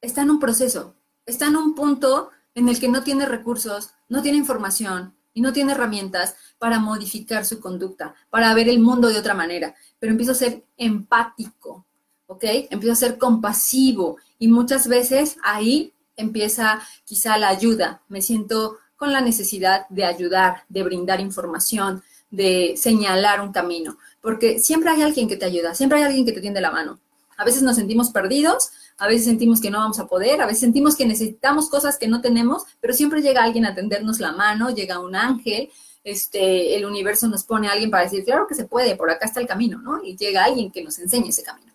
está 0.01 0.21
en 0.21 0.31
un 0.31 0.39
proceso, 0.39 0.95
está 1.25 1.47
en 1.47 1.55
un 1.55 1.75
punto 1.75 2.29
en 2.55 2.67
el 2.67 2.79
que 2.79 2.89
no 2.89 3.03
tiene 3.03 3.25
recursos, 3.25 3.91
no 4.09 4.21
tiene 4.21 4.37
información 4.37 5.15
y 5.33 5.41
no 5.41 5.53
tiene 5.53 5.71
herramientas 5.71 6.35
para 6.59 6.79
modificar 6.79 7.45
su 7.45 7.59
conducta, 7.59 8.15
para 8.29 8.53
ver 8.53 8.67
el 8.67 8.79
mundo 8.79 9.07
de 9.07 9.19
otra 9.19 9.33
manera, 9.33 9.75
pero 9.99 10.11
empiezo 10.11 10.33
a 10.33 10.35
ser 10.35 10.65
empático, 10.77 11.85
¿ok? 12.31 12.45
Empiezo 12.69 12.93
a 12.93 12.95
ser 12.95 13.17
compasivo 13.17 14.15
y 14.39 14.47
muchas 14.47 14.87
veces 14.87 15.35
ahí 15.43 15.91
empieza 16.15 16.81
quizá 17.03 17.37
la 17.37 17.49
ayuda. 17.49 18.03
Me 18.07 18.21
siento 18.21 18.77
con 18.95 19.11
la 19.11 19.19
necesidad 19.19 19.85
de 19.89 20.05
ayudar, 20.05 20.63
de 20.69 20.83
brindar 20.83 21.19
información, 21.19 22.03
de 22.29 22.75
señalar 22.77 23.41
un 23.41 23.51
camino, 23.51 23.97
porque 24.21 24.59
siempre 24.59 24.91
hay 24.91 25.01
alguien 25.01 25.27
que 25.27 25.35
te 25.35 25.43
ayuda, 25.43 25.75
siempre 25.75 25.97
hay 25.97 26.05
alguien 26.05 26.25
que 26.25 26.31
te 26.31 26.39
tiende 26.39 26.61
la 26.61 26.71
mano. 26.71 26.99
A 27.35 27.43
veces 27.43 27.63
nos 27.63 27.75
sentimos 27.75 28.11
perdidos, 28.11 28.71
a 28.97 29.07
veces 29.07 29.25
sentimos 29.25 29.59
que 29.59 29.69
no 29.69 29.79
vamos 29.79 29.99
a 29.99 30.07
poder, 30.07 30.41
a 30.41 30.45
veces 30.45 30.61
sentimos 30.61 30.95
que 30.95 31.05
necesitamos 31.05 31.69
cosas 31.69 31.97
que 31.97 32.07
no 32.07 32.21
tenemos, 32.21 32.63
pero 32.79 32.93
siempre 32.93 33.21
llega 33.21 33.43
alguien 33.43 33.65
a 33.65 33.75
tendernos 33.75 34.21
la 34.21 34.31
mano, 34.31 34.69
llega 34.69 34.99
un 34.99 35.15
ángel, 35.15 35.69
este, 36.05 36.77
el 36.77 36.85
universo 36.85 37.27
nos 37.27 37.43
pone 37.43 37.67
a 37.67 37.73
alguien 37.73 37.91
para 37.91 38.03
decir, 38.03 38.23
claro 38.23 38.47
que 38.47 38.55
se 38.55 38.65
puede, 38.65 38.95
por 38.95 39.11
acá 39.11 39.25
está 39.25 39.41
el 39.41 39.47
camino, 39.47 39.81
¿no? 39.81 40.01
Y 40.01 40.15
llega 40.15 40.45
alguien 40.45 40.71
que 40.71 40.81
nos 40.81 40.97
enseñe 40.97 41.27
ese 41.27 41.43
camino. 41.43 41.70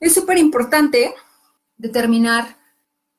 Es 0.00 0.14
súper 0.14 0.38
importante 0.38 1.14
determinar 1.76 2.56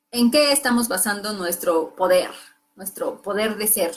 en 0.10 0.32
qué 0.32 0.52
estamos 0.52 0.88
basando 0.88 1.32
nuestro 1.34 1.96
poder, 1.96 2.32
nuestro 2.76 3.22
poder 3.22 3.56
de 3.56 3.68
ser, 3.68 3.92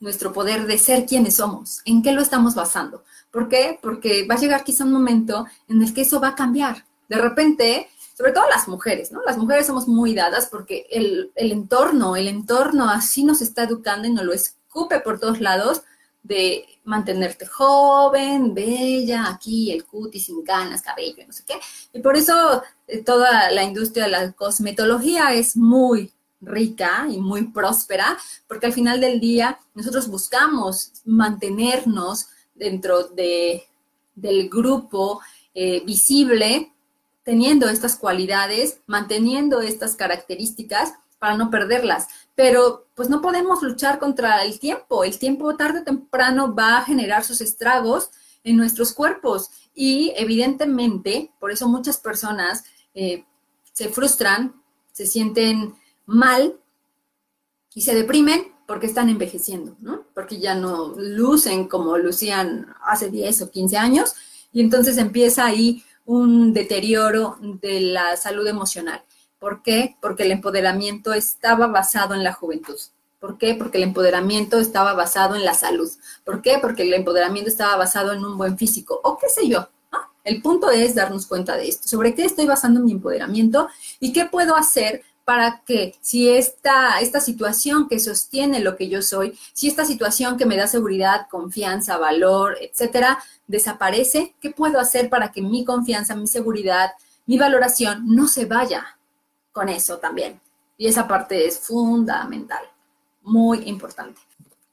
nuestro 0.00 0.32
poder 0.32 0.66
de 0.66 0.78
ser 0.78 1.04
quienes 1.04 1.36
somos, 1.36 1.82
en 1.84 2.02
qué 2.02 2.12
lo 2.12 2.22
estamos 2.22 2.54
basando. 2.54 3.04
¿Por 3.30 3.50
qué? 3.50 3.78
Porque 3.82 4.26
va 4.26 4.36
a 4.36 4.38
llegar 4.38 4.64
quizá 4.64 4.84
un 4.84 4.92
momento 4.92 5.46
en 5.68 5.82
el 5.82 5.92
que 5.92 6.00
eso 6.00 6.18
va 6.18 6.28
a 6.28 6.34
cambiar. 6.34 6.86
De 7.10 7.18
repente, 7.18 7.90
sobre 8.16 8.32
todo 8.32 8.48
las 8.48 8.68
mujeres, 8.68 9.12
¿no? 9.12 9.20
Las 9.20 9.36
mujeres 9.36 9.66
somos 9.66 9.86
muy 9.86 10.14
dadas 10.14 10.48
porque 10.50 10.86
el, 10.90 11.30
el 11.34 11.52
entorno, 11.52 12.16
el 12.16 12.26
entorno 12.26 12.88
así 12.88 13.22
nos 13.22 13.42
está 13.42 13.64
educando 13.64 14.08
y 14.08 14.12
nos 14.14 14.24
lo 14.24 14.32
escupe 14.32 15.00
por 15.00 15.20
todos 15.20 15.40
lados 15.40 15.82
de 16.22 16.66
mantenerte 16.84 17.46
joven, 17.46 18.54
bella, 18.54 19.28
aquí 19.28 19.72
el 19.72 19.84
cutis 19.84 20.26
sin 20.26 20.44
ganas, 20.44 20.82
cabello, 20.82 21.24
no 21.26 21.32
sé 21.32 21.44
qué. 21.46 21.54
Y 21.92 22.00
por 22.00 22.16
eso 22.16 22.62
eh, 22.86 23.02
toda 23.02 23.50
la 23.50 23.62
industria 23.62 24.04
de 24.04 24.10
la 24.10 24.32
cosmetología 24.32 25.32
es 25.34 25.56
muy 25.56 26.12
rica 26.40 27.06
y 27.10 27.18
muy 27.18 27.48
próspera, 27.48 28.18
porque 28.48 28.66
al 28.66 28.72
final 28.72 29.00
del 29.00 29.20
día 29.20 29.58
nosotros 29.74 30.08
buscamos 30.08 30.92
mantenernos 31.04 32.28
dentro 32.54 33.08
de, 33.08 33.64
del 34.14 34.48
grupo 34.48 35.20
eh, 35.54 35.82
visible, 35.84 36.72
teniendo 37.24 37.68
estas 37.68 37.96
cualidades, 37.96 38.78
manteniendo 38.86 39.60
estas 39.60 39.96
características 39.96 40.94
para 41.18 41.36
no 41.36 41.50
perderlas. 41.50 42.08
Pero 42.40 42.86
pues 42.94 43.10
no 43.10 43.20
podemos 43.20 43.62
luchar 43.62 43.98
contra 43.98 44.42
el 44.46 44.58
tiempo. 44.58 45.04
El 45.04 45.18
tiempo 45.18 45.56
tarde 45.56 45.80
o 45.80 45.84
temprano 45.84 46.54
va 46.54 46.78
a 46.78 46.82
generar 46.82 47.22
sus 47.22 47.42
estragos 47.42 48.08
en 48.44 48.56
nuestros 48.56 48.94
cuerpos 48.94 49.50
y 49.74 50.14
evidentemente, 50.16 51.30
por 51.38 51.50
eso 51.50 51.68
muchas 51.68 51.98
personas 51.98 52.64
eh, 52.94 53.26
se 53.74 53.90
frustran, 53.90 54.54
se 54.90 55.06
sienten 55.06 55.74
mal 56.06 56.56
y 57.74 57.82
se 57.82 57.94
deprimen 57.94 58.54
porque 58.66 58.86
están 58.86 59.10
envejeciendo, 59.10 59.76
¿no? 59.80 60.06
Porque 60.14 60.40
ya 60.40 60.54
no 60.54 60.94
lucen 60.96 61.68
como 61.68 61.98
lucían 61.98 62.74
hace 62.86 63.10
10 63.10 63.42
o 63.42 63.50
15 63.50 63.76
años 63.76 64.14
y 64.50 64.62
entonces 64.62 64.96
empieza 64.96 65.44
ahí 65.44 65.84
un 66.06 66.54
deterioro 66.54 67.36
de 67.60 67.82
la 67.82 68.16
salud 68.16 68.46
emocional. 68.46 69.04
¿Por 69.40 69.62
qué? 69.62 69.96
Porque 70.02 70.24
el 70.24 70.32
empoderamiento 70.32 71.14
estaba 71.14 71.66
basado 71.66 72.14
en 72.14 72.22
la 72.22 72.34
juventud. 72.34 72.78
¿Por 73.18 73.38
qué? 73.38 73.54
Porque 73.54 73.78
el 73.78 73.84
empoderamiento 73.84 74.58
estaba 74.58 74.92
basado 74.92 75.34
en 75.34 75.46
la 75.46 75.54
salud. 75.54 75.90
¿Por 76.24 76.42
qué? 76.42 76.58
Porque 76.60 76.82
el 76.82 76.92
empoderamiento 76.92 77.48
estaba 77.48 77.74
basado 77.76 78.12
en 78.12 78.22
un 78.22 78.36
buen 78.36 78.58
físico 78.58 79.00
o 79.02 79.16
qué 79.16 79.30
sé 79.30 79.48
yo. 79.48 79.66
El 80.24 80.42
punto 80.42 80.70
es 80.70 80.94
darnos 80.94 81.26
cuenta 81.26 81.56
de 81.56 81.68
esto, 81.68 81.88
sobre 81.88 82.14
qué 82.14 82.26
estoy 82.26 82.44
basando 82.44 82.80
mi 82.80 82.92
empoderamiento 82.92 83.68
y 83.98 84.12
qué 84.12 84.26
puedo 84.26 84.54
hacer 84.54 85.02
para 85.24 85.62
que 85.64 85.94
si 86.02 86.28
esta, 86.28 87.00
esta 87.00 87.20
situación 87.20 87.88
que 87.88 87.98
sostiene 87.98 88.60
lo 88.60 88.76
que 88.76 88.90
yo 88.90 89.00
soy, 89.00 89.38
si 89.54 89.68
esta 89.68 89.86
situación 89.86 90.36
que 90.36 90.44
me 90.44 90.58
da 90.58 90.66
seguridad, 90.66 91.28
confianza, 91.30 91.96
valor, 91.96 92.58
etcétera, 92.60 93.22
desaparece, 93.46 94.34
¿qué 94.40 94.50
puedo 94.50 94.78
hacer 94.78 95.08
para 95.08 95.32
que 95.32 95.40
mi 95.40 95.64
confianza, 95.64 96.14
mi 96.14 96.26
seguridad, 96.26 96.90
mi 97.24 97.38
valoración 97.38 98.04
no 98.06 98.28
se 98.28 98.44
vaya 98.44 98.98
con 99.52 99.68
eso 99.68 99.98
también? 99.98 100.40
Y 100.76 100.86
esa 100.86 101.06
parte 101.06 101.46
es 101.46 101.58
fundamental, 101.58 102.64
muy 103.22 103.68
importante 103.68 104.20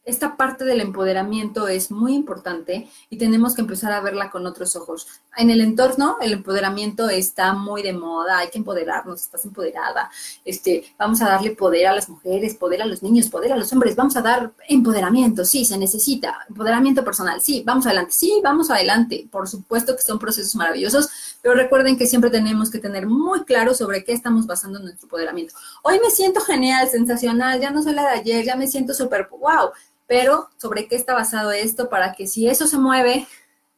esta 0.08 0.38
parte 0.38 0.64
del 0.64 0.80
empoderamiento 0.80 1.68
es 1.68 1.92
muy 1.92 2.16
importante 2.16 2.90
y 3.10 3.18
tenemos 3.18 3.54
que 3.54 3.62
empezar 3.62 3.92
a 3.92 4.00
verla 4.00 4.32
con 4.32 4.48
otros 4.48 4.78
ojos. 4.78 5.06
En 5.36 5.50
el 5.50 5.60
entorno, 5.60 6.16
el 6.22 6.32
empoderamiento 6.32 7.10
está 7.10 7.52
muy 7.52 7.84
de 7.84 7.92
moda, 7.92 8.38
hay 8.38 8.50
que 8.50 8.58
empoderarnos, 8.58 9.22
estás 9.22 9.44
empoderada, 9.44 10.10
este, 10.46 10.86
vamos 10.98 11.22
a 11.22 11.28
darle 11.28 11.52
poder 11.52 11.88
a 11.88 11.94
las 11.94 12.08
mujeres, 12.08 12.56
poder 12.56 12.82
a 12.82 12.86
los 12.86 13.04
niños, 13.04 13.30
poder 13.30 13.52
a 13.52 13.58
los 13.58 13.72
hombres, 13.74 13.98
vamos 13.98 14.16
a 14.16 14.22
dar 14.22 14.54
empoderamiento, 14.70 15.44
sí, 15.44 15.66
se 15.66 15.78
necesita, 15.78 16.38
empoderamiento 16.48 17.04
personal, 17.04 17.42
sí, 17.42 17.64
vamos 17.66 17.86
adelante, 17.86 18.14
sí, 18.14 18.40
vamos 18.42 18.72
adelante. 18.72 19.28
Por 19.30 19.50
supuesto 19.50 19.94
que 19.94 20.04
son 20.04 20.20
procesos 20.20 20.56
maravillosos, 20.56 21.10
pero 21.42 21.54
recuerden 21.54 21.98
que 21.98 22.08
siempre 22.08 22.30
tenemos 22.30 22.72
que 22.72 22.80
tener 22.80 23.08
muy 23.08 23.44
claro 23.44 23.74
sobre 23.74 24.06
qué 24.06 24.14
estamos 24.14 24.48
basando 24.48 24.80
nuestro 24.80 25.06
empoderamiento. 25.06 25.54
Hoy 25.84 26.00
me 26.02 26.12
siento 26.12 26.40
genial, 26.40 26.88
sensacional, 26.88 27.60
ya 27.60 27.72
no 27.72 27.84
soy 27.84 27.94
la 27.94 28.04
de 28.04 28.20
ayer, 28.20 28.46
ya 28.46 28.56
me 28.56 28.68
siento 28.68 28.94
súper, 28.94 29.28
wow 29.30 29.72
pero 30.08 30.50
sobre 30.58 30.88
qué 30.88 30.96
está 30.96 31.14
basado 31.14 31.52
esto 31.52 31.90
para 31.90 32.14
que 32.14 32.28
si 32.28 32.48
eso 32.48 32.68
se 32.68 32.78
mueve, 32.78 33.28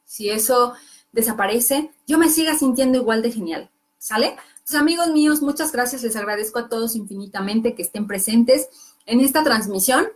si 0.04 0.30
eso 0.30 0.74
desaparece, 1.12 1.90
yo 2.06 2.18
me 2.18 2.30
siga 2.30 2.56
sintiendo 2.56 2.98
igual 2.98 3.22
de 3.22 3.32
genial. 3.32 3.70
¿Sale? 3.98 4.36
Entonces, 4.58 4.80
amigos 4.80 5.08
míos, 5.08 5.42
muchas 5.42 5.72
gracias. 5.72 6.02
Les 6.02 6.16
agradezco 6.16 6.58
a 6.58 6.68
todos 6.68 6.96
infinitamente 6.96 7.74
que 7.74 7.82
estén 7.82 8.06
presentes 8.06 8.68
en 9.04 9.20
esta 9.20 9.42
transmisión. 9.42 10.06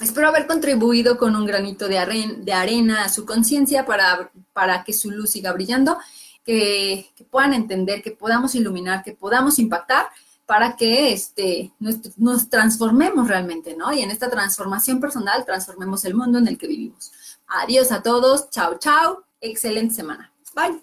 Espero 0.00 0.28
haber 0.28 0.46
contribuido 0.46 1.18
con 1.18 1.36
un 1.36 1.44
granito 1.44 1.88
de, 1.88 1.98
arena 1.98 3.04
a 3.04 3.08
su 3.08 3.26
conciencia 3.26 3.84
para, 3.84 4.30
para 4.52 4.84
que 4.84 4.92
su 4.92 5.10
luz 5.10 5.32
siga 5.32 5.52
brillando, 5.52 5.98
que 6.44 7.06
puedan 7.30 7.52
entender, 7.52 8.02
que 8.02 8.12
podamos 8.12 8.54
iluminar, 8.54 9.02
que 9.04 9.12
podamos 9.12 9.58
impactar 9.58 10.06
para 10.46 10.76
que 10.76 11.12
este, 11.12 11.72
nos, 12.16 12.48
transformemos 12.50 13.28
realmente, 13.28 13.76
¿no? 13.76 13.92
Y 13.92 14.00
en 14.00 14.10
esta 14.10 14.28
transformación 14.28 15.00
personal 15.00 15.44
transformemos 15.44 16.04
el 16.04 16.14
mundo 16.14 16.38
en 16.38 16.48
el 16.48 16.58
que 16.58 16.66
vivimos. 16.66 17.12
Adiós 17.46 17.92
a 17.92 18.02
todos, 18.02 18.50
chao, 18.50 18.78
chao, 18.78 19.24
excelente 19.40 19.94
semana. 19.94 20.32
Bye. 20.54 20.80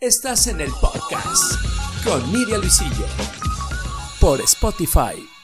Estás 0.00 0.46
en 0.46 0.60
el 0.60 0.70
podcast 0.80 1.54
con 2.04 2.32
Miriam 2.32 2.60
Luisillo 2.60 3.06
por 4.20 4.40
Spotify. 4.40 5.39